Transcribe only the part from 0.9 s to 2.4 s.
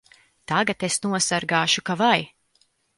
nosargāšu ka vai!